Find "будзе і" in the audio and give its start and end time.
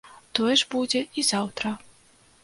0.75-1.23